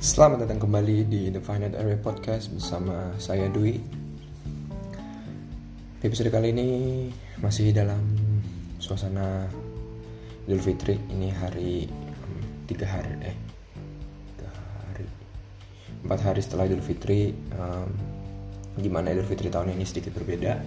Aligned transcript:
Selamat 0.00 0.48
datang 0.48 0.64
kembali 0.64 1.12
di 1.12 1.28
The 1.28 1.44
Finite 1.44 1.76
Area 1.76 2.00
Podcast 2.00 2.48
bersama 2.48 3.12
saya 3.20 3.52
Dwi. 3.52 3.76
Di 6.00 6.04
episode 6.08 6.32
kali 6.32 6.56
ini 6.56 6.68
masih 7.36 7.68
dalam 7.76 8.00
suasana 8.80 9.44
Idul 10.48 10.64
Fitri. 10.64 10.96
Ini 10.96 11.28
hari 11.36 11.84
hmm, 11.84 12.64
tiga 12.64 12.88
hari 12.88 13.12
eh 13.28 13.36
tiga 14.32 14.48
hari 14.56 15.04
empat 16.00 16.32
hari 16.32 16.40
setelah 16.40 16.64
Idul 16.64 16.80
Fitri. 16.80 17.36
Um, 17.60 17.92
gimana 18.80 19.12
Idul 19.12 19.28
Fitri 19.28 19.52
tahun 19.52 19.76
ini 19.76 19.84
sedikit 19.84 20.16
berbeda. 20.16 20.64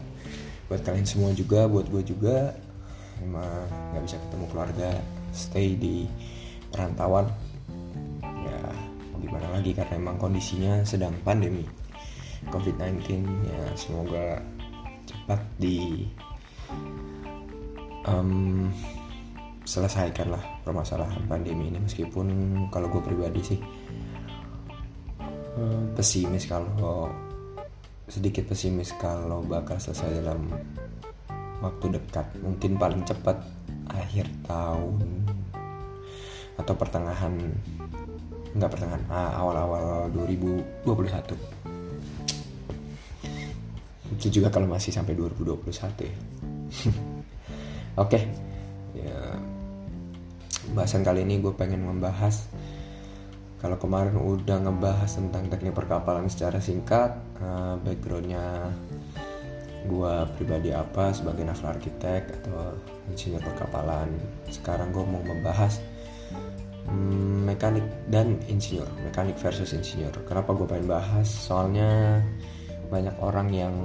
Buat 0.70 0.86
kalian 0.86 1.09
semua 1.09 1.34
juga, 1.34 1.66
buat 1.66 1.90
gue 1.90 2.05
juga. 2.05 2.54
Emang 3.18 3.66
nggak 3.98 4.04
bisa 4.05 4.22
ketemu 4.30 4.45
keluarga, 4.54 4.94
stay 5.34 5.73
di 5.73 6.05
perantauan 6.70 7.34
gimana 9.23 9.48
lagi 9.55 9.72
karena 9.72 9.95
emang 9.95 10.20
kondisinya 10.20 10.84
sedang 10.84 11.16
pandemi. 11.23 11.63
COVID-19 12.52 13.23
ya 13.48 13.62
semoga 13.80 14.44
cepat 15.08 15.40
di 15.55 16.04
um, 18.04 18.68
selesaikan 19.63 20.36
lah 20.36 20.44
permasalahan 20.68 21.23
pandemi 21.26 21.72
ini. 21.72 21.80
Meskipun 21.80 22.27
kalau 22.68 22.91
gue 22.91 23.02
pribadi 23.02 23.40
sih 23.40 23.59
um, 25.55 25.96
pesimis 25.96 26.44
kalau 26.44 27.08
sedikit 28.12 28.44
pesimis 28.52 28.91
kalau 28.99 29.40
bakal 29.48 29.80
selesai 29.80 30.20
dalam 30.20 30.52
waktu 31.63 31.96
dekat. 31.96 32.27
Mungkin 32.44 32.76
paling 32.76 33.08
cepat 33.08 33.40
akhir 33.88 34.27
tahun 34.44 35.24
atau 36.54 36.74
pertengahan 36.77 37.34
nggak 38.54 38.70
pertengahan. 38.70 39.04
Ah, 39.09 39.41
awal-awal 39.41 40.09
2021 40.13 41.63
itu 44.13 44.40
juga 44.40 44.54
kalau 44.54 44.70
masih 44.70 44.93
sampai 44.93 45.18
2021 45.18 46.05
ya. 46.05 46.13
Oke. 48.04 48.18
Okay. 48.18 48.23
ya 48.93 49.20
bahasan 50.77 51.01
kali 51.01 51.26
ini 51.26 51.41
gue 51.41 51.51
pengen 51.57 51.82
membahas 51.82 52.45
kalau 53.57 53.76
kemarin 53.82 54.15
udah 54.15 54.62
ngebahas 54.63 55.10
tentang 55.10 55.49
teknik 55.49 55.73
perkapalan 55.73 56.29
secara 56.29 56.62
singkat 56.62 57.15
uh, 57.41 57.76
backgroundnya 57.82 58.70
gue 59.84 60.13
pribadi 60.40 60.71
apa 60.71 61.12
sebagai 61.12 61.43
naval 61.43 61.76
arsitek 61.76 62.23
atau 62.40 62.79
insinyur 63.12 63.43
perkapalan. 63.43 64.07
Sekarang 64.47 64.95
gue 64.95 65.03
mau 65.03 65.19
membahas 65.19 65.84
mekanik 67.47 67.85
dan 68.12 68.35
insinyur 68.51 68.88
mekanik 69.07 69.39
versus 69.39 69.72
insinyur. 69.72 70.12
Kenapa 70.28 70.51
gue 70.51 70.67
pengen 70.67 70.91
bahas? 70.91 71.28
Soalnya 71.28 72.19
banyak 72.91 73.16
orang 73.23 73.47
yang 73.53 73.75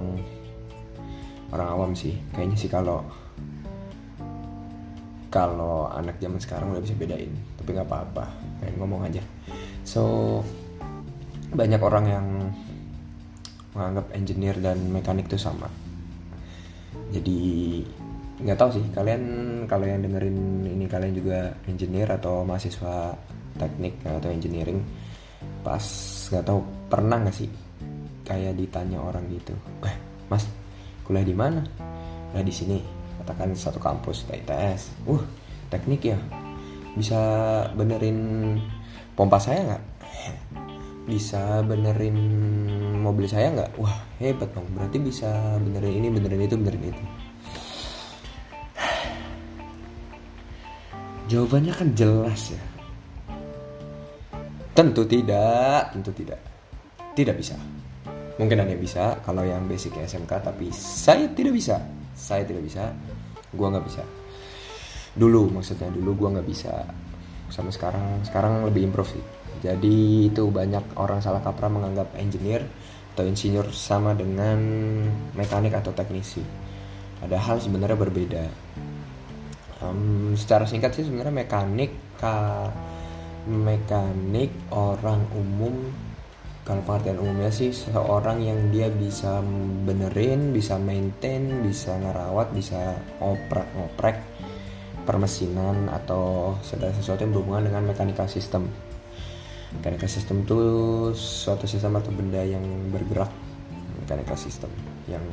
orang 1.55 1.69
awam 1.69 1.91
sih. 1.95 2.19
Kayaknya 2.35 2.57
sih 2.59 2.71
kalau 2.71 3.05
kalau 5.29 5.93
anak 5.93 6.17
zaman 6.19 6.41
sekarang 6.41 6.73
udah 6.73 6.83
bisa 6.83 6.97
bedain 6.97 7.31
tapi 7.61 7.77
nggak 7.77 7.89
apa-apa. 7.89 8.25
Pengen 8.59 8.75
ngomong 8.83 9.07
aja. 9.07 9.23
So 9.87 10.03
banyak 11.55 11.81
orang 11.81 12.05
yang 12.09 12.27
menganggap 13.73 14.07
engineer 14.17 14.57
dan 14.59 14.91
mekanik 14.91 15.31
itu 15.31 15.39
sama. 15.39 15.71
Jadi 17.15 17.81
nggak 18.39 18.59
tahu 18.59 18.71
sih 18.79 18.85
kalian 18.95 19.23
kalau 19.67 19.87
yang 19.87 20.01
dengerin 20.03 20.63
ini 20.63 20.87
kalian 20.87 21.15
juga 21.15 21.53
engineer 21.67 22.15
atau 22.15 22.47
mahasiswa 22.47 23.19
teknik 23.59 23.99
atau 24.07 24.31
engineering 24.31 24.79
pas 25.67 25.83
nggak 26.31 26.47
tahu 26.47 26.63
pernah 26.87 27.19
nggak 27.19 27.35
sih 27.35 27.51
kayak 28.23 28.55
ditanya 28.55 29.03
orang 29.03 29.27
gitu 29.33 29.55
eh 29.83 29.97
mas 30.31 30.47
kuliah 31.09 31.25
di 31.25 31.33
mana? 31.33 31.65
Kuliah 32.31 32.45
di 32.45 32.53
sini 32.53 32.77
katakan 33.25 33.57
satu 33.57 33.81
kampus 33.81 34.29
ITS 34.29 35.09
uh 35.09 35.25
teknik 35.73 36.13
ya? 36.13 36.19
Bisa 36.93 37.21
benerin 37.73 38.61
pompa 39.17 39.41
saya 39.41 39.65
nggak? 39.65 39.85
Bisa 41.11 41.65
benerin 41.65 42.21
mobil 43.01 43.25
saya 43.25 43.49
nggak? 43.57 43.81
Wah 43.81 43.97
hebat 44.21 44.53
dong 44.53 44.69
berarti 44.77 45.01
bisa 45.01 45.57
benerin 45.57 46.05
ini 46.05 46.09
benerin 46.13 46.45
itu 46.45 46.55
benerin 46.61 46.93
itu 46.93 47.03
Jawabannya 51.29 51.77
kan 51.77 51.93
jelas 51.93 52.57
ya. 52.57 52.63
Tentu 54.73 55.05
tidak, 55.05 55.93
tentu 55.93 56.09
tidak. 56.17 56.41
Tidak 57.13 57.37
bisa. 57.37 57.53
Mungkin 58.41 58.65
ada 58.65 58.73
yang 58.73 58.81
bisa 58.81 59.21
kalau 59.21 59.45
yang 59.45 59.69
basic 59.69 59.93
SMK, 59.93 60.41
tapi 60.41 60.73
saya 60.73 61.29
tidak 61.37 61.53
bisa. 61.53 61.85
Saya 62.17 62.49
tidak 62.49 62.65
bisa. 62.65 62.89
Gua 63.53 63.69
nggak 63.69 63.85
bisa. 63.85 64.01
Dulu 65.13 65.53
maksudnya 65.53 65.93
dulu 65.93 66.17
gua 66.17 66.41
nggak 66.41 66.49
bisa. 66.49 66.73
Sama 67.53 67.69
sekarang, 67.69 68.25
sekarang 68.25 68.65
lebih 68.65 68.89
improve 68.89 69.13
sih. 69.13 69.25
Jadi 69.61 70.33
itu 70.33 70.49
banyak 70.49 70.97
orang 70.97 71.21
salah 71.21 71.45
kaprah 71.45 71.69
menganggap 71.69 72.09
engineer 72.17 72.65
atau 73.13 73.29
insinyur 73.29 73.69
sama 73.69 74.17
dengan 74.17 74.57
mekanik 75.37 75.77
atau 75.77 75.93
teknisi. 75.93 76.41
Padahal 77.21 77.61
sebenarnya 77.61 77.99
berbeda 78.01 78.45
um, 79.83 80.35
secara 80.35 80.65
singkat 80.67 80.95
sih 80.95 81.07
sebenarnya 81.07 81.45
mekanik 81.45 81.91
ka 82.19 82.69
mekanik 83.49 84.53
orang 84.75 85.25
umum 85.33 85.75
kalau 86.69 86.85
pengertian 86.85 87.17
umumnya 87.25 87.49
sih 87.49 87.73
seorang 87.73 88.45
yang 88.45 88.69
dia 88.69 88.93
bisa 88.93 89.41
benerin, 89.89 90.53
bisa 90.53 90.77
maintain, 90.77 91.65
bisa 91.65 91.97
ngerawat, 91.97 92.53
bisa 92.53 92.93
ngoprek-ngoprek 93.25 94.21
permesinan 95.09 95.89
atau 95.89 96.53
segala 96.61 96.93
sesuatu 96.93 97.25
yang 97.25 97.33
berhubungan 97.33 97.73
dengan 97.73 97.89
mekanika 97.89 98.29
sistem. 98.29 98.69
Mekanika 99.81 100.05
sistem 100.05 100.45
itu 100.45 100.61
suatu 101.17 101.65
sistem 101.65 101.97
atau 101.97 102.13
benda 102.13 102.45
yang 102.45 102.61
bergerak. 102.93 103.33
Mekanika 104.05 104.37
sistem 104.37 104.69
yang 105.09 105.25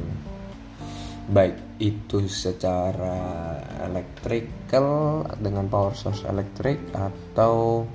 baik 1.26 1.82
itu 1.82 2.30
secara 2.30 3.58
electrical 3.82 5.22
dengan 5.42 5.66
power 5.66 5.98
source 5.98 6.22
elektrik 6.30 6.78
atau 6.94 7.86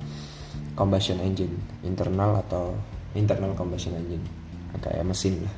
combustion 0.75 1.23
engine 1.23 1.55
internal 1.87 2.43
atau 2.43 2.75
internal 3.15 3.55
combustion 3.55 3.95
engine. 3.95 4.23
Kayak 4.79 5.07
mesin 5.07 5.43
lah. 5.43 5.55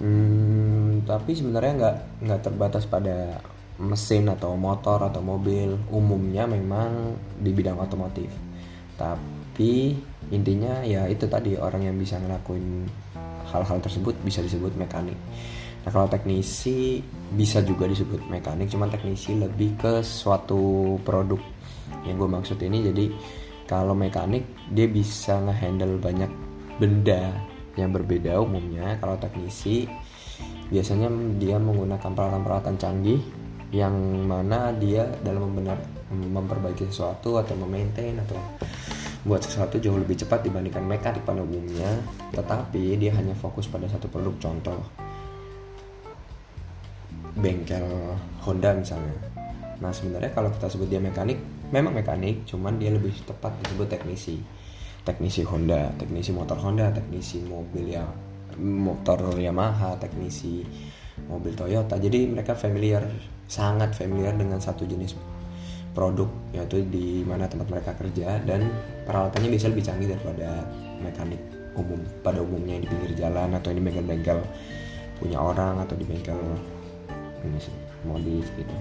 Hmm, 0.00 1.04
tapi 1.04 1.36
sebenarnya 1.36 1.72
nggak 1.76 1.96
nggak 2.24 2.40
terbatas 2.40 2.84
pada 2.88 3.40
mesin 3.80 4.28
atau 4.28 4.56
motor 4.56 5.04
atau 5.04 5.20
mobil. 5.20 5.76
Umumnya 5.92 6.48
memang 6.48 7.16
di 7.36 7.52
bidang 7.52 7.80
otomotif. 7.80 8.32
Tapi 8.96 9.96
intinya 10.32 10.84
ya 10.84 11.08
itu 11.08 11.28
tadi 11.28 11.56
orang 11.56 11.88
yang 11.88 11.96
bisa 11.96 12.16
ngelakuin 12.20 12.88
hal-hal 13.50 13.78
tersebut 13.82 14.14
bisa 14.22 14.40
disebut 14.40 14.72
mekanik 14.78 15.16
Nah 15.80 15.90
kalau 15.90 16.08
teknisi 16.12 17.00
bisa 17.32 17.64
juga 17.64 17.88
disebut 17.88 18.28
mekanik, 18.28 18.68
cuman 18.68 18.92
teknisi 18.92 19.36
lebih 19.36 19.80
ke 19.80 19.92
suatu 20.04 20.96
produk. 21.02 21.40
Yang 22.04 22.16
gue 22.16 22.28
maksud 22.28 22.58
ini 22.60 22.78
jadi 22.92 23.04
kalau 23.64 23.96
mekanik 23.96 24.44
dia 24.72 24.90
bisa 24.90 25.40
ngehandle 25.40 25.96
banyak 26.02 26.30
benda 26.76 27.32
yang 27.80 27.94
berbeda 27.94 28.40
umumnya. 28.40 29.00
Kalau 29.00 29.16
teknisi 29.16 29.88
biasanya 30.70 31.08
dia 31.36 31.56
menggunakan 31.58 32.10
peralatan-peralatan 32.12 32.76
canggih 32.78 33.20
yang 33.70 33.94
mana 34.26 34.74
dia 34.74 35.06
dalam 35.22 35.50
membenar 35.50 35.78
memperbaiki 36.10 36.90
sesuatu 36.90 37.38
atau 37.38 37.54
memaintain 37.54 38.18
atau 38.18 38.34
buat 39.22 39.38
sesuatu 39.44 39.78
jauh 39.78 40.00
lebih 40.00 40.18
cepat 40.18 40.42
dibandingkan 40.48 40.82
mekanik 40.82 41.22
pada 41.22 41.44
umumnya 41.44 42.00
tetapi 42.34 42.98
dia 42.98 43.14
hanya 43.14 43.36
fokus 43.36 43.70
pada 43.70 43.86
satu 43.86 44.10
produk 44.10 44.34
contoh 44.40 44.80
bengkel 47.40 47.84
Honda 48.44 48.76
misalnya. 48.76 49.16
Nah 49.80 49.90
sebenarnya 49.90 50.30
kalau 50.36 50.52
kita 50.52 50.68
sebut 50.68 50.86
dia 50.86 51.00
mekanik 51.00 51.40
memang 51.72 51.96
mekanik 51.96 52.44
cuman 52.44 52.76
dia 52.76 52.92
lebih 52.92 53.16
tepat 53.24 53.56
disebut 53.64 53.88
teknisi. 53.88 54.38
Teknisi 55.00 55.42
Honda 55.48 55.90
teknisi 55.96 56.30
motor 56.36 56.60
Honda 56.60 56.92
teknisi 56.92 57.40
mobil 57.40 57.96
ya 57.96 58.04
motor 58.60 59.32
Yamaha 59.40 59.96
teknisi 59.96 60.62
mobil 61.26 61.56
Toyota. 61.56 61.96
Jadi 61.96 62.28
mereka 62.28 62.52
familiar 62.52 63.02
sangat 63.50 63.96
familiar 63.96 64.36
dengan 64.36 64.60
satu 64.60 64.84
jenis 64.84 65.16
produk 65.90 66.30
yaitu 66.54 66.86
di 66.86 67.26
mana 67.26 67.50
tempat 67.50 67.66
mereka 67.66 67.92
kerja 67.98 68.38
dan 68.46 68.70
peralatannya 69.08 69.50
bisa 69.50 69.66
lebih 69.66 69.82
canggih 69.82 70.08
daripada 70.14 70.62
mekanik 71.02 71.40
umum. 71.74 71.98
Pada 72.22 72.44
umumnya 72.44 72.78
di 72.78 72.86
pinggir 72.86 73.12
jalan 73.18 73.56
atau 73.56 73.74
di 73.74 73.80
bengkel-bengkel 73.82 74.38
punya 75.18 75.38
orang 75.40 75.82
atau 75.82 75.98
di 75.98 76.04
bengkel 76.06 76.38
sih 77.60 77.74
modif 78.04 78.46
gitu 78.56 78.74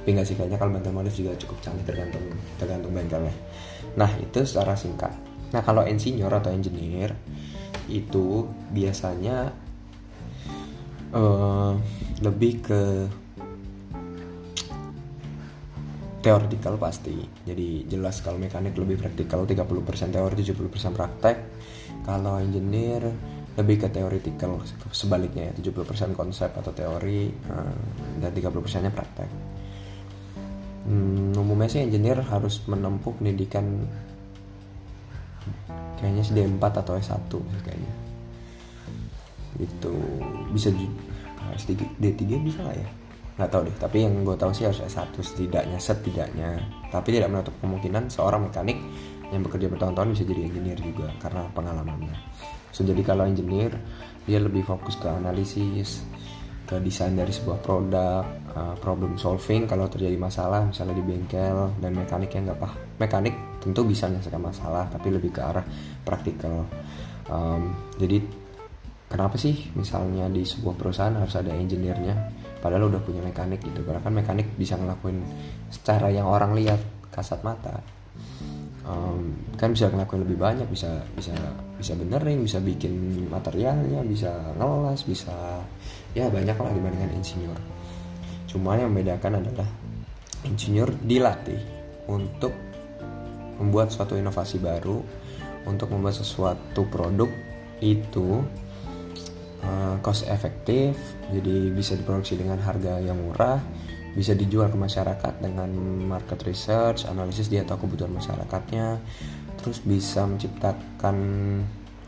tapi 0.00 0.16
nggak 0.16 0.26
sih 0.32 0.32
kayaknya 0.32 0.56
kalau 0.56 0.72
bengkel 0.72 0.96
modif 0.96 1.12
juga 1.12 1.36
cukup 1.36 1.60
canggih 1.60 1.84
tergantung 1.84 2.24
tergantung 2.56 2.88
bengkelnya. 2.96 3.36
Nah 4.00 4.08
itu 4.16 4.48
secara 4.48 4.72
singkat. 4.72 5.12
Nah 5.52 5.60
kalau 5.60 5.84
insinyur 5.84 6.32
atau 6.32 6.48
engineer 6.48 7.12
itu 7.84 8.48
biasanya 8.72 9.52
uh, 11.12 11.76
lebih 12.24 12.64
ke 12.64 12.82
teoretikal 16.24 16.80
pasti. 16.80 17.20
Jadi 17.44 17.84
jelas 17.84 18.24
kalau 18.24 18.40
mekanik 18.40 18.72
lebih 18.80 18.96
praktikal 18.96 19.44
30% 19.44 20.16
teori 20.16 20.40
70% 20.40 20.96
praktek. 20.96 21.36
Kalau 22.08 22.40
engineer 22.40 23.04
lebih 23.58 23.82
ke 23.82 23.88
teoretikal 23.90 24.62
sebaliknya 24.94 25.50
ya 25.50 25.52
70% 25.58 26.14
konsep 26.14 26.50
atau 26.54 26.70
teori 26.70 27.26
uh, 27.50 27.74
dan 28.22 28.30
30% 28.30 28.86
nya 28.86 28.92
praktek. 28.94 29.30
Hmm, 30.86 31.34
umumnya 31.34 31.68
sih 31.68 31.82
engineer 31.82 32.22
harus 32.22 32.62
menempuh 32.70 33.12
pendidikan 33.18 33.84
kayaknya 35.98 36.24
D4 36.30 36.62
atau 36.62 36.94
S1 36.96 37.32
kayaknya. 37.66 37.92
Itu 39.60 39.92
bisa 40.54 40.70
S3 41.58 41.74
D3 41.98 42.22
bisa 42.40 42.62
lah 42.62 42.74
ya. 42.78 42.88
Nggak 43.36 43.50
tahu 43.50 43.62
deh 43.66 43.76
tapi 43.82 43.96
yang 44.06 44.14
gue 44.22 44.36
tahu 44.38 44.54
sih 44.54 44.64
harus 44.70 44.80
S1 44.80 45.10
setidaknya 45.20 45.76
setidaknya. 45.82 46.62
Tapi 46.88 47.08
tidak 47.12 47.34
menutup 47.34 47.52
kemungkinan 47.58 48.08
seorang 48.08 48.46
mekanik 48.46 48.78
yang 49.34 49.42
bekerja 49.42 49.66
bertahun-tahun 49.68 50.16
bisa 50.16 50.22
jadi 50.26 50.42
engineer 50.48 50.78
juga 50.80 51.06
karena 51.22 51.46
pengalamannya 51.54 52.14
so 52.70 52.86
jadi 52.86 53.02
kalau 53.02 53.26
engineer 53.26 53.74
dia 54.24 54.38
lebih 54.38 54.62
fokus 54.62 54.96
ke 54.98 55.10
analisis 55.10 56.02
ke 56.70 56.78
desain 56.78 57.14
dari 57.18 57.34
sebuah 57.34 57.58
produk 57.58 58.22
uh, 58.54 58.74
problem 58.78 59.18
solving 59.18 59.66
kalau 59.66 59.90
terjadi 59.90 60.14
masalah 60.14 60.62
misalnya 60.62 60.94
di 60.94 61.04
bengkel 61.04 61.74
dan 61.82 61.92
mekanik 61.98 62.30
yang 62.30 62.46
nggak 62.46 62.60
paham 62.62 62.78
mekanik 63.00 63.34
tentu 63.60 63.84
bisa 63.84 64.08
menyelesaikan 64.08 64.42
masalah 64.42 64.84
tapi 64.88 65.12
lebih 65.12 65.30
ke 65.36 65.40
arah 65.44 65.64
praktikal. 66.02 66.64
Um, 67.28 67.76
jadi 68.00 68.24
kenapa 69.06 69.36
sih 69.36 69.68
misalnya 69.76 70.26
di 70.32 70.42
sebuah 70.42 70.74
perusahaan 70.74 71.14
harus 71.14 71.36
ada 71.36 71.52
engineer-nya? 71.52 72.16
Padahal 72.60 72.92
udah 72.92 73.00
punya 73.04 73.24
mekanik 73.24 73.60
gitu 73.64 73.84
karena 73.84 74.00
kan 74.04 74.12
mekanik 74.12 74.48
bisa 74.56 74.76
ngelakuin 74.76 75.20
secara 75.72 76.12
yang 76.12 76.28
orang 76.28 76.56
lihat 76.56 76.80
kasat 77.08 77.40
mata 77.40 77.80
um, 78.86 79.36
kan 79.56 79.72
bisa 79.72 79.92
ngelakuin 79.92 80.24
lebih 80.24 80.38
banyak 80.40 80.68
bisa 80.70 81.04
bisa 81.16 81.34
bisa 81.76 81.92
benerin 81.96 82.40
bisa 82.44 82.60
bikin 82.60 83.26
materialnya 83.28 84.00
bisa 84.04 84.30
ngelas 84.56 85.04
bisa 85.04 85.60
ya 86.16 86.28
banyak 86.28 86.56
lah 86.56 86.72
dibandingkan 86.72 87.12
insinyur. 87.16 87.58
Cuma 88.50 88.74
yang 88.74 88.90
membedakan 88.90 89.42
adalah 89.44 89.68
insinyur 90.44 90.90
dilatih 91.04 91.60
untuk 92.08 92.52
membuat 93.60 93.92
suatu 93.92 94.16
inovasi 94.16 94.56
baru 94.56 95.04
untuk 95.68 95.92
membuat 95.92 96.16
sesuatu 96.16 96.88
produk 96.88 97.28
itu 97.84 98.40
uh, 99.64 99.96
cost 100.00 100.24
efektif 100.28 100.96
jadi 101.28 101.68
bisa 101.72 101.96
diproduksi 101.96 102.40
dengan 102.40 102.56
harga 102.60 102.96
yang 103.00 103.20
murah 103.20 103.60
bisa 104.14 104.34
dijual 104.34 104.70
ke 104.70 104.78
masyarakat 104.78 105.38
dengan 105.38 105.70
market 106.06 106.42
research 106.42 107.06
analisis 107.06 107.46
dia 107.46 107.62
tahu 107.62 107.86
kebutuhan 107.86 108.14
masyarakatnya. 108.14 108.98
Terus 109.60 109.78
bisa 109.84 110.24
menciptakan 110.24 111.16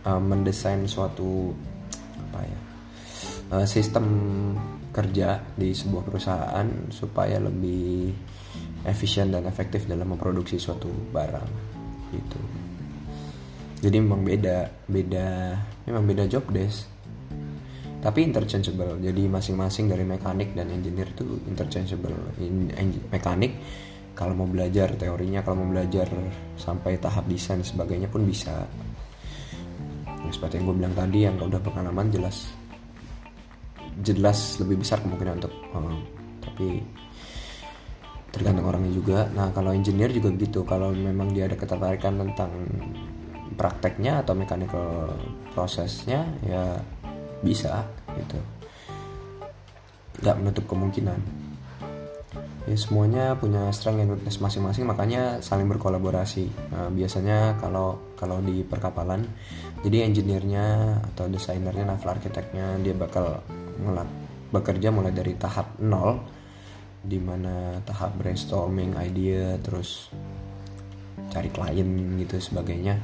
uh, 0.09 0.23
mendesain 0.23 0.83
suatu 0.89 1.53
apa 2.29 2.41
ya 2.43 2.59
uh, 3.53 3.67
sistem 3.69 4.07
kerja 4.93 5.41
di 5.57 5.73
sebuah 5.73 6.03
perusahaan 6.05 6.69
supaya 6.93 7.41
lebih 7.41 8.13
efisien 8.85 9.33
dan 9.33 9.49
efektif 9.49 9.89
dalam 9.89 10.13
memproduksi 10.13 10.61
suatu 10.61 10.91
barang 11.13 11.51
gitu. 12.13 12.41
Jadi 13.83 13.97
memang 13.99 14.23
beda 14.23 14.69
beda 14.87 15.29
memang 15.89 16.05
beda 16.07 16.25
job 16.29 16.45
desk 16.53 16.92
tapi 18.03 18.27
interchangeable. 18.27 18.99
Jadi 18.99 19.31
masing-masing 19.31 19.87
dari 19.87 20.03
mekanik 20.03 20.59
dan 20.59 20.69
engineer 20.75 21.07
itu 21.15 21.39
interchangeable. 21.47 22.13
In, 22.43 22.67
mekanik 23.15 23.55
kalau 24.13 24.35
mau 24.35 24.51
belajar 24.51 24.93
teorinya 24.99 25.41
kalau 25.41 25.63
mau 25.63 25.71
belajar 25.73 26.11
sampai 26.59 26.99
tahap 26.99 27.25
desain 27.31 27.63
sebagainya 27.63 28.11
pun 28.11 28.27
bisa. 28.27 28.67
Ya, 30.05 30.31
seperti 30.35 30.59
yang 30.61 30.65
gue 30.69 30.77
bilang 30.83 30.95
tadi 30.99 31.19
yang 31.25 31.39
udah 31.39 31.63
pengalaman 31.63 32.11
jelas 32.11 32.51
jelas 34.03 34.59
lebih 34.59 34.83
besar 34.83 34.99
kemungkinan 35.05 35.39
untuk 35.39 35.55
um, 35.77 36.03
tapi 36.43 36.83
tergantung 38.35 38.67
orangnya 38.67 38.93
juga. 38.93 39.29
Nah 39.31 39.53
kalau 39.55 39.71
engineer 39.71 40.11
juga 40.11 40.33
gitu 40.35 40.67
kalau 40.67 40.91
memang 40.91 41.31
dia 41.31 41.47
ada 41.47 41.55
ketertarikan 41.55 42.19
tentang 42.19 42.51
prakteknya 43.55 44.25
atau 44.25 44.33
mechanical 44.33 45.13
prosesnya 45.53 46.25
ya 46.43 46.81
bisa 47.43 47.85
gitu. 48.17 48.39
Nggak 50.23 50.37
menutup 50.39 50.65
kemungkinan. 50.71 51.21
Ya 52.63 52.79
semuanya 52.79 53.35
punya 53.35 53.75
strength 53.75 54.07
and 54.07 54.11
weakness 54.15 54.39
masing-masing 54.39 54.87
makanya 54.87 55.43
saling 55.43 55.67
berkolaborasi. 55.67 56.47
Nah, 56.71 56.89
biasanya 56.95 57.59
kalau 57.59 58.15
kalau 58.15 58.39
di 58.39 58.63
perkapalan 58.63 59.27
jadi 59.83 60.07
engineer-nya 60.07 60.99
atau 61.13 61.27
desainernya 61.27 61.83
naval 61.83 62.15
arsiteknya 62.15 62.79
dia 62.79 62.95
bakal 62.95 63.43
ngelak 63.83 64.07
bekerja 64.55 64.95
mulai 64.95 65.11
dari 65.11 65.35
tahap 65.35 65.75
nol 65.83 66.23
di 67.03 67.19
mana 67.19 67.83
tahap 67.83 68.15
brainstorming 68.15 68.95
idea 68.95 69.59
terus 69.59 70.07
cari 71.35 71.51
klien 71.51 71.91
gitu 72.23 72.39
sebagainya. 72.39 72.95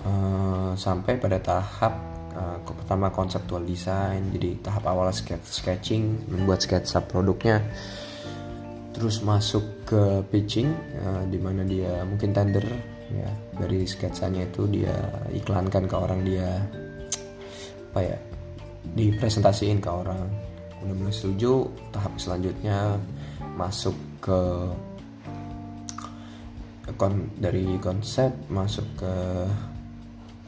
Uh, 0.00 0.72
sampai 0.72 1.20
pada 1.20 1.36
tahap 1.36 2.09
uh, 2.34 2.58
pertama 2.62 3.10
konseptual 3.10 3.62
design 3.66 4.30
jadi 4.34 4.58
tahap 4.62 4.84
awal 4.90 5.10
sketch 5.10 5.46
sketching 5.46 6.18
membuat 6.30 6.62
sketsa 6.62 7.02
produknya. 7.04 7.62
Terus 8.90 9.22
masuk 9.22 9.86
ke 9.86 10.20
pitching 10.28 10.70
uh, 11.06 11.22
di 11.30 11.38
mana 11.38 11.62
dia 11.64 12.02
mungkin 12.04 12.34
tender 12.34 12.66
ya 13.10 13.30
dari 13.58 13.82
sketsanya 13.86 14.46
itu 14.46 14.66
dia 14.70 14.94
iklankan 15.34 15.86
ke 15.86 15.96
orang 15.96 16.20
dia 16.22 16.62
apa 17.90 18.00
ya 18.06 18.18
dipresentasiin 18.94 19.78
ke 19.82 19.90
orang. 19.90 20.26
Udah 20.80 20.94
mulai 20.96 21.12
setuju 21.12 21.68
tahap 21.92 22.16
selanjutnya 22.16 22.96
masuk 23.58 23.94
ke 24.22 24.40
kon 26.98 27.30
dari 27.38 27.78
konsep 27.78 28.34
masuk 28.50 28.84
ke 28.98 29.14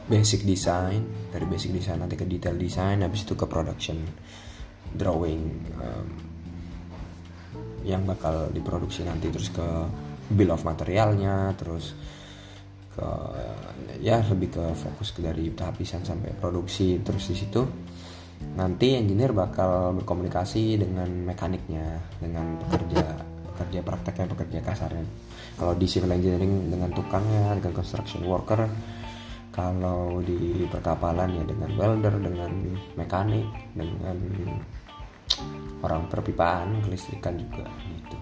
basic 0.07 0.43
design 0.43 1.31
dari 1.31 1.45
basic 1.47 1.71
design 1.71 2.03
nanti 2.03 2.19
ke 2.19 2.27
detail 2.27 2.59
design 2.59 3.03
habis 3.03 3.23
itu 3.23 3.33
ke 3.39 3.45
production 3.47 3.97
drawing 4.93 5.43
um, 5.79 6.07
yang 7.83 8.03
bakal 8.07 8.51
diproduksi 8.51 9.03
nanti 9.03 9.27
terus 9.31 9.51
ke 9.51 9.67
bill 10.31 10.55
of 10.55 10.63
materialnya 10.63 11.51
terus 11.55 11.95
ke 12.93 13.07
ya 13.99 14.21
lebih 14.21 14.53
ke 14.53 14.65
fokus 14.77 15.11
ke 15.11 15.19
dari 15.23 15.51
tahap 15.51 15.79
desain 15.81 16.05
sampai 16.05 16.31
produksi 16.37 17.01
terus 17.01 17.27
di 17.31 17.35
situ 17.35 17.61
nanti 18.53 18.99
engineer 18.99 19.31
bakal 19.31 19.95
berkomunikasi 19.97 20.77
dengan 20.83 21.09
mekaniknya 21.25 21.99
dengan 22.19 22.59
pekerja 22.67 23.03
pekerja 23.53 23.79
prakteknya 23.85 24.25
pekerja 24.33 24.59
kasarnya. 24.65 25.05
Kalau 25.53 25.73
di 25.77 25.85
civil 25.85 26.09
engineering 26.09 26.73
dengan 26.73 26.89
tukangnya 26.89 27.53
dengan 27.53 27.73
construction 27.77 28.25
worker 28.25 28.65
kalau 29.53 30.17
di 30.25 30.65
perkapalan 30.65 31.29
ya 31.37 31.43
dengan 31.45 31.69
welder 31.77 32.17
dengan 32.17 32.51
mekanik 32.97 33.45
dengan 33.77 34.17
orang 35.85 36.09
perpipaan 36.09 36.81
kelistrikan 36.81 37.37
juga 37.37 37.69
gitu. 37.85 38.17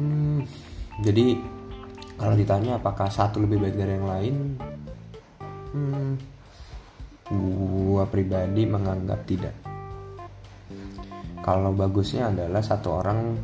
Hmm, 0.00 0.40
jadi 1.04 1.36
kalau 2.16 2.32
ditanya 2.32 2.80
apakah 2.80 3.12
satu 3.12 3.44
lebih 3.44 3.60
baik 3.60 3.76
dari 3.76 3.92
yang 4.00 4.08
lain 4.08 4.34
hmm, 5.76 6.10
gua 7.28 8.08
pribadi 8.08 8.64
menganggap 8.64 9.20
tidak. 9.28 9.56
Kalau 11.44 11.76
bagusnya 11.76 12.32
adalah 12.32 12.64
satu 12.64 12.88
orang 13.04 13.36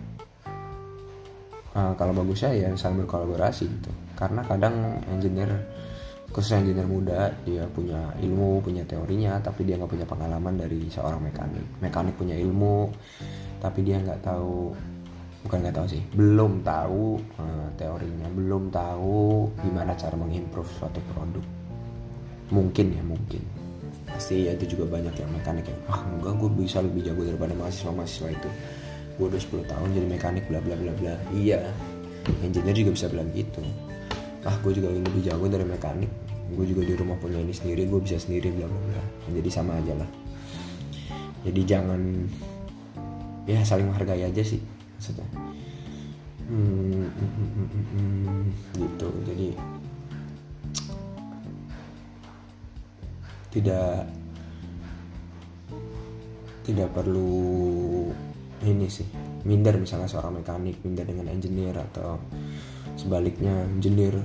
uh, 1.76 1.92
kalau 2.00 2.16
bagusnya 2.16 2.56
ya 2.56 2.73
saling 2.80 3.04
berkolaborasi 3.04 3.64
gitu 3.68 4.06
karena 4.17 4.41
kadang 4.49 4.97
engineer 5.13 5.53
khususnya 6.33 6.65
engineer 6.65 6.89
muda 6.89 7.21
dia 7.47 7.65
punya 7.71 8.13
ilmu 8.19 8.65
punya 8.65 8.83
teorinya 8.83 9.39
tapi 9.39 9.63
dia 9.63 9.79
nggak 9.79 9.93
punya 9.93 10.07
pengalaman 10.09 10.57
dari 10.59 10.89
seorang 10.91 11.23
mekanik. 11.23 11.65
Mekanik 11.85 12.17
punya 12.17 12.35
ilmu 12.35 12.91
tapi 13.61 13.85
dia 13.85 14.01
nggak 14.01 14.25
tahu 14.25 14.73
bukan 15.47 15.59
nggak 15.63 15.77
tahu 15.79 15.87
sih 15.87 16.03
belum 16.19 16.67
tahu 16.67 17.23
uh, 17.39 17.69
teorinya 17.79 18.27
belum 18.35 18.75
tahu 18.75 19.47
gimana 19.63 19.95
cara 19.95 20.17
mengimprove 20.19 20.69
suatu 20.81 20.99
produk. 21.15 21.45
Mungkin 22.51 22.87
ya 22.97 23.03
mungkin. 23.05 23.43
Pasti 24.07 24.49
ya 24.49 24.57
itu 24.57 24.77
juga 24.77 24.97
banyak 24.97 25.13
yang 25.13 25.31
mekanik 25.31 25.67
yang 25.69 25.81
ah 25.93 26.01
enggak 26.09 26.35
gue 26.41 26.51
bisa 26.57 26.81
lebih 26.81 27.05
jago 27.05 27.23
daripada 27.23 27.53
mahasiswa 27.53 27.93
mahasiswa 27.93 28.29
itu. 28.33 28.51
Gue 29.17 29.27
udah 29.33 29.41
10 29.41 29.73
tahun 29.73 29.89
jadi 29.93 30.07
mekanik 30.09 30.45
bla 30.49 30.61
bla 30.61 30.75
bla 30.75 30.93
bla. 30.99 31.15
Iya 31.37 31.61
engineer 32.43 32.75
juga 32.75 32.91
bisa 32.95 33.07
bilang 33.11 33.29
gitu 33.35 33.61
ah 34.47 34.57
gue 34.62 34.73
juga 34.79 34.95
lebih 34.95 35.26
jago 35.26 35.50
dari 35.50 35.67
mekanik. 35.67 36.11
Gue 36.55 36.62
juga 36.62 36.87
di 36.87 36.95
rumah 36.95 37.19
punya 37.19 37.43
ini 37.43 37.50
sendiri 37.50 37.91
gue 37.91 37.99
bisa 37.99 38.23
sendiri 38.23 38.55
bla 38.55 38.71
bla 38.71 38.81
bla. 38.95 39.03
Jadi 39.35 39.50
sama 39.50 39.75
aja 39.83 39.99
lah. 39.99 40.11
Jadi 41.43 41.61
jangan 41.67 42.00
ya 43.47 43.62
saling 43.67 43.91
menghargai 43.91 44.23
aja 44.23 44.43
sih 44.43 44.62
maksudnya. 44.97 45.26
Hmm, 46.47 47.11
hmm, 47.11 47.11
hmm, 47.11 47.50
hmm, 47.50 47.69
hmm, 47.75 47.87
hmm, 47.91 48.43
gitu. 48.79 49.09
Jadi 49.26 49.49
tidak 53.50 54.07
tidak 56.67 56.88
perlu 56.93 57.33
ini 58.67 58.87
sih 58.91 59.07
minder 59.47 59.79
misalnya 59.79 60.11
seorang 60.11 60.43
mekanik 60.43 60.83
minder 60.83 61.07
dengan 61.07 61.31
engineer 61.31 61.79
atau 61.79 62.19
sebaliknya 62.97 63.53
engineer 63.69 64.17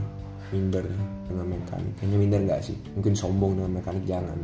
minder 0.52 0.84
dengan 1.28 1.48
mekanik. 1.48 1.94
Kayaknya 2.00 2.18
minder 2.18 2.42
nggak 2.48 2.62
sih? 2.64 2.78
Mungkin 2.96 3.14
sombong 3.16 3.60
dengan 3.60 3.72
mekanik 3.80 4.04
jangan. 4.04 4.40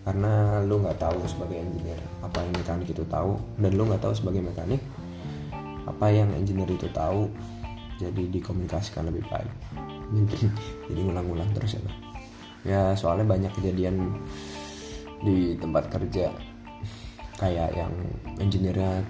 Karena 0.00 0.64
lo 0.64 0.80
nggak 0.80 0.96
tahu 0.96 1.20
sebagai 1.28 1.60
engineer 1.60 2.00
apa 2.24 2.40
yang 2.40 2.52
mekanik 2.56 2.88
itu 2.88 3.04
tahu 3.04 3.36
dan 3.60 3.76
lo 3.76 3.84
nggak 3.84 4.00
tahu 4.00 4.14
sebagai 4.16 4.40
mekanik 4.40 4.80
apa 5.84 6.06
yang 6.08 6.32
engineer 6.32 6.68
itu 6.72 6.88
tahu 6.92 7.28
jadi 8.00 8.22
dikomunikasikan 8.32 9.12
lebih 9.12 9.24
baik. 9.28 9.52
Jadi 10.90 11.00
ngulang-ngulang 11.06 11.54
terus 11.54 11.78
ya 11.78 11.82
ya 12.60 12.82
soalnya 12.92 13.24
banyak 13.24 13.52
kejadian 13.56 14.20
di 15.24 15.56
tempat 15.56 15.88
kerja 15.88 16.28
kayak 17.40 17.72
yang 17.72 17.92
engineer 18.36 19.04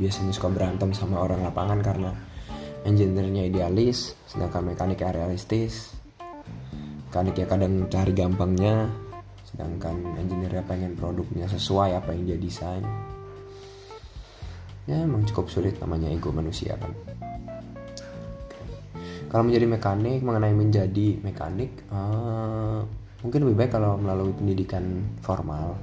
biasanya 0.00 0.32
suka 0.32 0.48
berantem 0.48 0.92
sama 0.96 1.20
orang 1.20 1.44
lapangan 1.44 1.80
karena 1.84 2.10
engineer-nya 2.86 3.48
idealis 3.48 4.14
sedangkan 4.30 4.74
mekaniknya 4.74 5.10
realistis. 5.12 5.94
Mekaniknya 7.10 7.46
kadang 7.50 7.74
cari 7.90 8.12
gampangnya 8.14 8.86
sedangkan 9.50 9.98
engineer 10.14 10.62
pengen 10.62 10.94
produknya 10.94 11.50
sesuai 11.50 11.98
apa 11.98 12.14
yang 12.14 12.22
dia 12.24 12.38
desain. 12.38 12.86
Ya 14.86 15.02
emang 15.02 15.26
cukup 15.26 15.50
sulit 15.50 15.78
namanya 15.82 16.10
ego 16.10 16.30
manusia 16.30 16.74
kan 16.78 16.90
kalau 19.30 19.46
menjadi 19.46 19.66
mekanik 19.70 20.20
mengenai 20.26 20.52
menjadi 20.52 21.08
mekanik 21.22 21.70
uh, 21.94 22.82
mungkin 23.22 23.46
lebih 23.46 23.56
baik 23.62 23.72
kalau 23.78 23.94
melalui 23.94 24.34
pendidikan 24.34 25.06
formal 25.22 25.78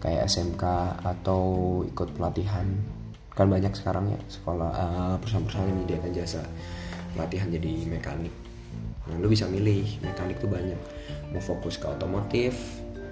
kayak 0.00 0.24
SMK 0.24 0.64
atau 1.04 1.42
ikut 1.84 2.16
pelatihan 2.16 2.64
kan 3.38 3.46
banyak 3.46 3.70
sekarang 3.70 4.10
ya 4.10 4.18
sekolah 4.26 4.70
uh, 4.74 5.14
perusahaan-perusahaan 5.22 5.70
yang 5.70 5.78
menyediakan 5.78 6.10
jasa 6.10 6.42
pelatihan 7.14 7.46
jadi 7.54 7.86
mekanik. 7.86 8.34
Nah 9.06 9.16
lu 9.22 9.30
bisa 9.30 9.46
milih 9.46 9.86
mekanik 10.02 10.42
tuh 10.42 10.50
banyak. 10.50 10.74
Mau 11.30 11.38
fokus 11.38 11.78
ke 11.78 11.86
otomotif 11.86 12.58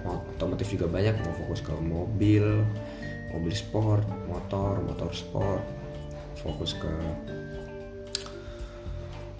otomotif 0.03 0.67
juga 0.75 0.91
banyak. 0.91 1.15
Mau 1.23 1.31
fokus 1.47 1.63
ke 1.63 1.71
mobil 1.79 2.43
mobil 3.31 3.53
sport 3.55 4.03
motor 4.27 4.83
motor 4.83 5.15
sport. 5.15 5.63
Fokus 6.43 6.75
ke 6.75 6.91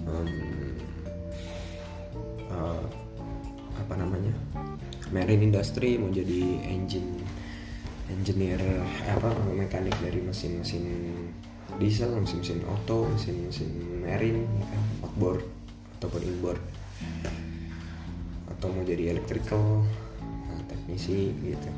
um, 0.08 0.32
uh, 2.48 2.86
apa 3.75 3.94
namanya? 4.00 4.32
Marine 5.12 5.51
industry 5.51 6.00
mau 6.00 6.08
jadi 6.08 6.63
engine 6.63 7.27
engineer 8.08 8.60
apa 9.12 9.36
mekanik 9.52 9.96
dari 10.00 10.24
mesin-mesin 10.24 10.84
diesel, 11.76 12.16
mesin-mesin 12.16 12.64
auto, 12.66 13.06
mesin-mesin 13.12 14.02
marine, 14.02 14.48
ya 14.48 14.66
kan, 14.72 14.84
outboard 15.04 15.44
ataupun 16.00 16.22
inboard, 16.24 16.62
atau 18.56 18.68
mau 18.72 18.86
jadi 18.88 19.12
electrical, 19.14 19.84
nah, 20.22 20.62
teknisi 20.72 21.36
gitu, 21.44 21.70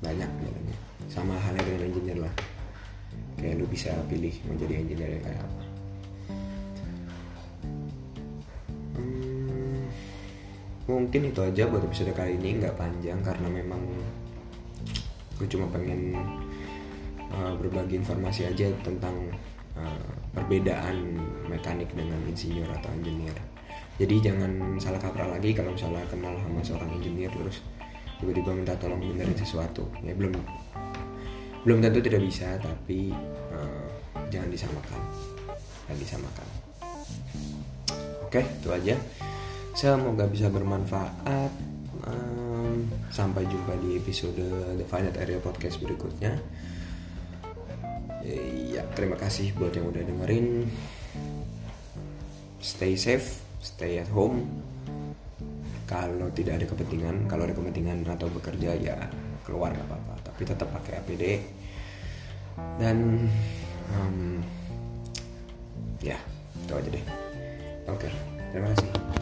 banyak 0.00 0.26
jalannya. 0.26 0.76
Sama 1.12 1.36
halnya 1.36 1.62
dengan 1.62 1.82
engineer 1.92 2.18
lah, 2.24 2.34
kayak 3.36 3.60
lu 3.60 3.66
bisa 3.68 3.92
pilih 4.08 4.32
mau 4.48 4.56
jadi 4.56 4.74
engineer 4.80 5.20
kayak 5.20 5.40
apa. 5.44 5.62
Hmm, 8.98 9.84
mungkin 10.88 11.20
itu 11.30 11.40
aja 11.44 11.68
buat 11.68 11.84
episode 11.84 12.10
kali 12.16 12.40
ini 12.40 12.64
nggak 12.64 12.74
panjang 12.74 13.20
karena 13.22 13.48
memang 13.52 13.82
gue 15.38 15.46
cuma 15.46 15.70
pengen 15.70 16.18
uh, 17.30 17.54
berbagi 17.54 18.02
informasi 18.02 18.50
aja 18.50 18.66
tentang 18.82 19.14
uh, 19.78 20.10
perbedaan 20.34 21.22
mekanik 21.46 21.88
dengan 21.94 22.18
insinyur 22.26 22.66
atau 22.82 22.90
engineer. 22.98 23.34
Jadi 23.98 24.18
jangan 24.22 24.78
salah 24.78 24.98
kaprah 24.98 25.26
lagi 25.26 25.54
kalau 25.54 25.74
misalnya 25.74 26.02
kenal 26.10 26.34
sama 26.38 26.62
seorang 26.62 26.90
engineer 26.98 27.30
terus 27.34 27.62
tiba-tiba 28.18 28.50
minta 28.54 28.74
tolong 28.78 28.98
benerin 28.98 29.34
sesuatu. 29.38 29.86
Ya 30.02 30.14
belum 30.14 30.34
belum 31.62 31.78
tentu 31.82 31.98
tidak 32.02 32.22
bisa 32.22 32.58
tapi 32.58 33.14
uh, 33.54 33.86
jangan 34.30 34.50
disamakan. 34.50 35.00
Jangan 35.86 35.98
disamakan. 35.98 36.46
Oke 38.26 38.42
itu 38.42 38.68
aja. 38.74 38.94
Semoga 39.78 40.26
bisa 40.26 40.50
bermanfaat 40.50 41.67
sampai 43.08 43.48
jumpa 43.48 43.74
di 43.80 43.96
episode 43.96 44.40
The 44.76 44.86
Finite 44.86 45.18
Area 45.18 45.40
Podcast 45.40 45.80
berikutnya. 45.80 46.36
Ya 48.68 48.84
terima 48.92 49.16
kasih 49.16 49.56
buat 49.56 49.72
yang 49.72 49.88
udah 49.88 50.02
dengerin. 50.04 50.68
Stay 52.60 52.94
safe 52.98 53.48
stay 53.62 53.98
at 53.98 54.10
home. 54.10 54.46
Kalau 55.88 56.28
tidak 56.36 56.60
ada 56.60 56.66
kepentingan 56.68 57.26
kalau 57.26 57.48
ada 57.48 57.56
kepentingan 57.56 58.04
atau 58.04 58.28
bekerja 58.28 58.76
ya 58.76 58.96
keluar 59.42 59.72
nggak 59.72 59.88
apa-apa. 59.88 60.14
Tapi 60.28 60.42
tetap 60.44 60.68
pakai 60.68 61.00
APD 61.00 61.24
dan 62.76 63.26
um, 63.96 64.42
ya 66.04 66.18
itu 66.64 66.72
aja 66.76 66.88
deh. 66.92 67.04
Oke 67.88 68.08
terima 68.52 68.72
kasih 68.76 69.17